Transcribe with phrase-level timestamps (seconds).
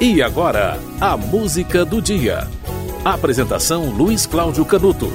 [0.00, 2.46] E agora, a música do dia.
[3.04, 5.08] Apresentação Luiz Cláudio Canuto.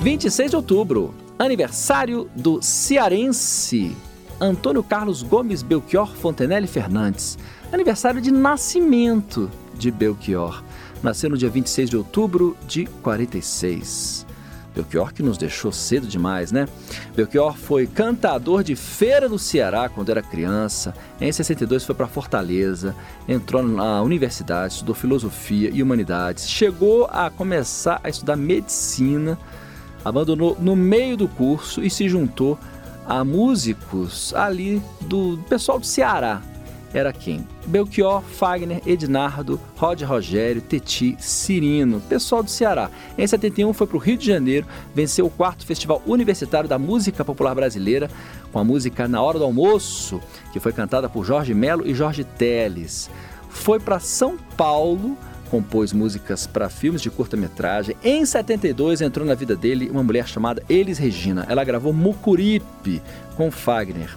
[0.00, 3.96] 26 de outubro, aniversário do cearense
[4.40, 7.36] Antônio Carlos Gomes Belchior Fontenelle Fernandes.
[7.72, 10.62] Aniversário de nascimento de Belchior.
[11.02, 14.24] Nasceu no dia 26 de outubro de 46.
[14.76, 16.68] Belchior que nos deixou cedo demais, né?
[17.16, 20.94] Belchior foi cantador de feira no Ceará quando era criança.
[21.18, 22.94] Em 62 foi para Fortaleza,
[23.26, 26.48] entrou na universidade, estudou filosofia e humanidades.
[26.48, 29.38] Chegou a começar a estudar medicina,
[30.04, 32.58] abandonou no meio do curso e se juntou
[33.08, 36.42] a músicos ali do pessoal do Ceará,
[36.92, 37.46] era quem?
[37.66, 42.90] Belchior, Fagner, Ednardo, Rod Rogério, Teti, Cirino, pessoal do Ceará.
[43.18, 47.24] Em 71 foi para o Rio de Janeiro, venceu o quarto Festival Universitário da Música
[47.24, 48.10] Popular Brasileira,
[48.52, 50.20] com a música Na Hora do Almoço,
[50.52, 53.10] que foi cantada por Jorge Melo e Jorge Teles.
[53.48, 55.16] Foi para São Paulo,
[55.50, 57.96] compôs músicas para filmes de curta-metragem.
[58.02, 61.46] Em 72 entrou na vida dele uma mulher chamada Elis Regina.
[61.48, 63.02] Ela gravou Mucuripe
[63.36, 64.16] com Fagner.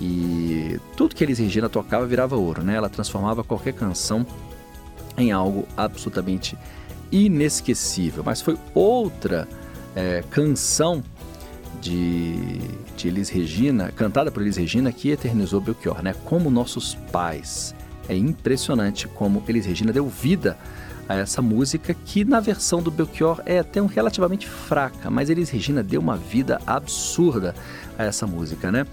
[0.00, 2.74] E tudo que Elis Regina tocava virava ouro, né?
[2.76, 4.26] Ela transformava qualquer canção
[5.16, 6.56] em algo absolutamente
[7.12, 8.22] inesquecível.
[8.24, 9.46] Mas foi outra
[9.94, 11.02] é, canção
[11.80, 12.58] de,
[12.96, 16.14] de Elis Regina, cantada por Elis Regina, que eternizou Belchior, né?
[16.24, 17.74] Como nossos pais.
[18.08, 20.58] É impressionante como Elis Regina deu vida
[21.08, 25.50] a essa música que na versão do Belchior é até um relativamente fraca, mas Elis
[25.50, 27.54] Regina deu uma vida absurda
[27.98, 28.86] a essa música, né?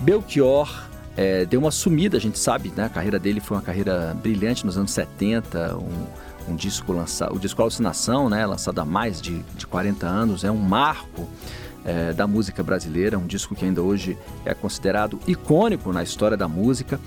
[0.00, 2.84] Belchior é, deu uma sumida, a gente sabe, né?
[2.84, 7.38] A carreira dele foi uma carreira brilhante nos anos 70, um, um disco lançado, o
[7.38, 8.46] disco Alucinação, né?
[8.46, 11.28] Lançado há mais de, de 40 anos, é um marco
[11.84, 16.48] é, da música brasileira, um disco que ainda hoje é considerado icônico na história da
[16.48, 16.98] música.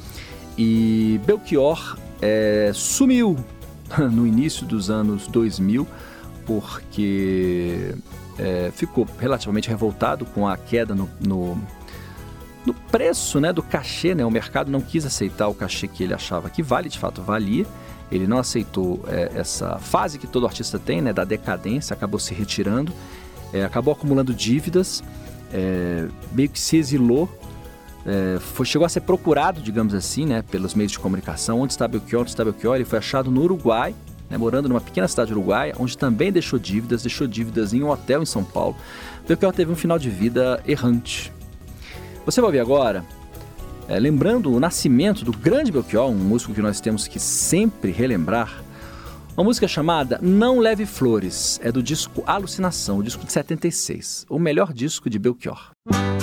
[0.57, 3.37] E Belchior é, sumiu
[4.11, 5.87] no início dos anos 2000
[6.45, 7.95] porque
[8.37, 11.57] é, ficou relativamente revoltado com a queda no, no
[12.65, 14.25] no preço né, do cachê, né?
[14.25, 17.65] O mercado não quis aceitar o cachê que ele achava que vale, de fato valia.
[18.11, 22.33] Ele não aceitou é, essa fase que todo artista tem, né, da decadência, acabou se
[22.33, 22.93] retirando,
[23.51, 25.03] é, acabou acumulando dívidas,
[25.51, 27.27] é, meio que se exilou,
[28.05, 31.61] é, foi, chegou a ser procurado, digamos assim, né, pelos meios de comunicação.
[31.61, 32.21] Onde está Belchior?
[32.21, 32.75] Onde está Belchior?
[32.75, 33.95] Ele foi achado no Uruguai,
[34.29, 38.21] né, morando numa pequena cidade uruguaia, onde também deixou dívidas, deixou dívidas em um hotel
[38.21, 38.75] em São Paulo.
[39.27, 41.31] Belchior teve um final de vida errante,
[42.25, 43.05] você vai ouvir agora,
[43.87, 48.63] é, lembrando o nascimento do grande Belchior, um músico que nós temos que sempre relembrar,
[49.35, 54.39] uma música chamada Não Leve Flores, é do disco Alucinação, o disco de 76, o
[54.39, 55.71] melhor disco de Belchior.
[55.89, 56.22] de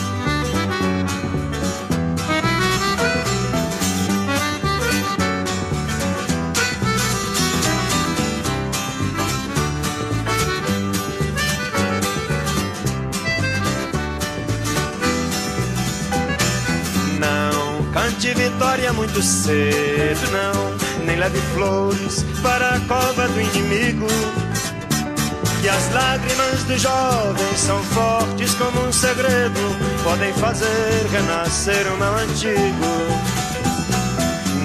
[18.41, 21.05] vitória muito cedo, não.
[21.05, 24.07] Nem leve flores para a cova do inimigo.
[25.61, 29.61] Que as lágrimas do jovem são fortes como um segredo,
[30.03, 32.91] podem fazer renascer o mal antigo.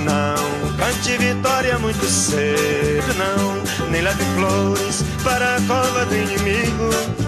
[0.05, 3.89] Não cante vitória muito cedo, não.
[3.91, 7.25] Nem leve flores para a cova do inimigo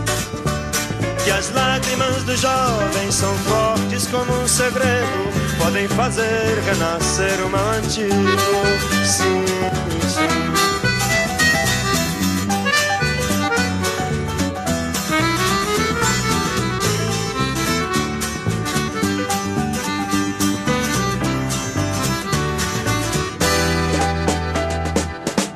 [1.27, 5.26] que as lágrimas do jovem são fortes como um segredo,
[5.77, 8.09] podem fazer renascer o mal antigo.
[9.05, 9.45] Sim,
[10.07, 10.27] sim.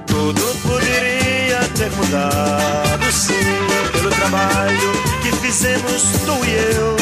[0.06, 3.34] Tudo poderia ter mudado, sim,
[3.92, 5.02] pelo trabalho
[5.42, 6.96] fizemos tu e eu.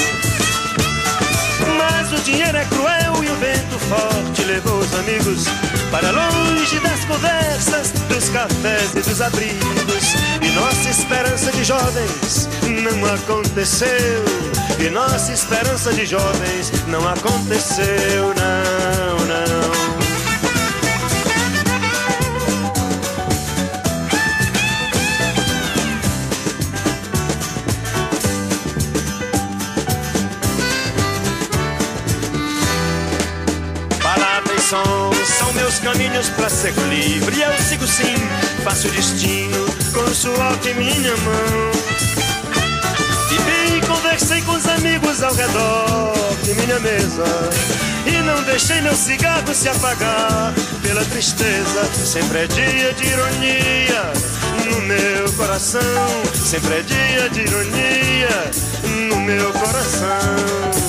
[1.77, 2.65] Mas o dinheiro é
[3.89, 5.45] forte levou os amigos
[5.91, 10.05] para longe das conversas, dos cafés e dos abrigos.
[10.41, 12.47] E nossa esperança de jovens
[12.83, 14.23] não aconteceu.
[14.79, 19.78] E nossa esperança de jovens não aconteceu, não, não.
[35.69, 37.41] Meus caminhos para ser livre.
[37.41, 38.15] Eu sigo sim,
[38.63, 41.71] faço o destino com o suor de minha mão.
[43.31, 46.13] E bem conversei com os amigos ao redor
[46.43, 47.23] de minha mesa.
[48.07, 51.85] e não deixei meu cigarro se apagar pela tristeza.
[51.93, 54.13] Sempre é dia de ironia
[54.71, 55.81] no meu coração.
[56.33, 58.51] Sempre é dia de ironia
[59.07, 60.88] no meu coração.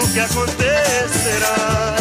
[0.00, 1.94] Que acontecerá.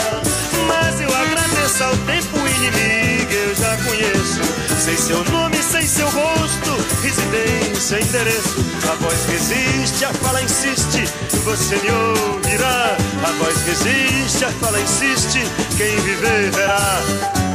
[0.68, 4.42] Mas eu agradeço ao tempo inimigo, eu já conheço.
[4.80, 6.72] Sei seu nome, sei seu rosto,
[7.02, 8.66] residência, endereço.
[8.90, 11.04] A voz que existe, a fala insiste,
[11.44, 12.98] você me ouvirá.
[13.24, 15.44] A voz que existe, a fala insiste,
[15.78, 17.51] quem viver verá.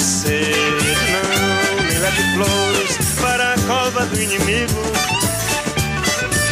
[0.00, 4.82] Cedo, não me leve flores para a cova do inimigo.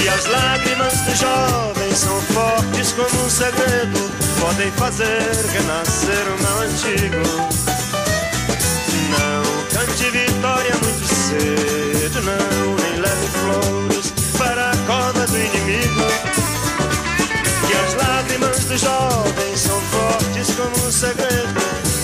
[0.03, 4.11] E as lágrimas do jovem são fortes como um segredo,
[4.41, 7.59] podem fazer renascer o mal antigo.
[9.11, 9.43] Não
[9.73, 16.05] cante vitória muito cedo, não, nem leve flores para a cova do inimigo.
[17.69, 21.57] E as lágrimas do jovem são fortes como um segredo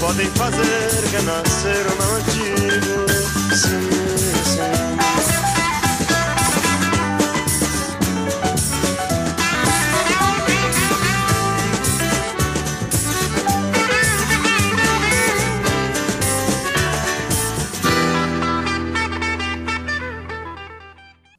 [0.04, 3.56] podem fazer renascer o mal antigo.
[3.56, 3.88] Sim,
[4.44, 4.74] sim.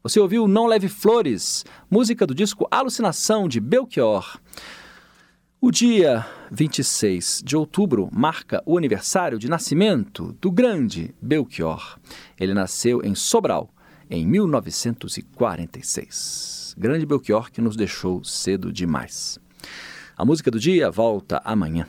[0.02, 4.40] Você ouviu Não Leve Flores, música do disco Alucinação de Belchior.
[5.66, 11.98] O dia 26 de outubro marca o aniversário de nascimento do grande Belchior.
[12.40, 13.74] Ele nasceu em Sobral
[14.08, 16.76] em 1946.
[16.78, 19.40] Grande Belchior que nos deixou cedo demais.
[20.16, 21.88] A música do dia volta amanhã.